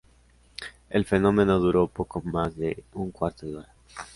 [0.89, 3.73] El fenómeno duró poco más de un cuarto de hora.